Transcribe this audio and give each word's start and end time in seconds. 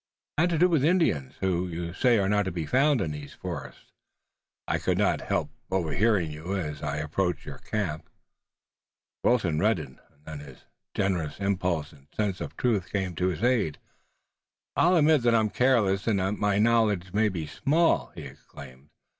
"It 0.35 0.41
had 0.41 0.49
to 0.49 0.57
do 0.57 0.67
with 0.67 0.83
Indians, 0.83 1.35
who 1.41 1.67
you 1.67 1.93
say 1.93 2.17
are 2.17 2.27
not 2.27 2.45
to 2.45 2.51
be 2.51 2.65
found 2.65 3.01
in 3.01 3.11
these 3.11 3.35
forests. 3.35 3.91
I 4.67 4.79
could 4.79 4.97
not 4.97 5.21
help 5.21 5.51
overhearing 5.71 6.31
you, 6.31 6.55
as 6.57 6.81
I 6.81 6.97
approached 6.97 7.45
your 7.45 7.59
camp." 7.59 8.09
Wilton 9.23 9.59
reddened 9.59 9.99
and 10.09 10.25
then 10.25 10.39
his 10.39 10.65
generous 10.95 11.37
impulse 11.39 11.91
and 11.93 12.07
sense 12.15 12.41
of 12.41 12.57
truth 12.57 12.91
came 12.91 13.13
to 13.17 13.27
his 13.27 13.43
aid. 13.43 13.77
"I'll 14.75 14.95
admit 14.97 15.21
that 15.21 15.35
I'm 15.35 15.51
careless 15.51 16.07
and 16.07 16.17
that 16.19 16.33
my 16.39 16.57
knowledge 16.57 17.13
may 17.13 17.29
be 17.29 17.45
small!" 17.45 18.11
he 18.15 18.23
exclaimed. 18.23 18.89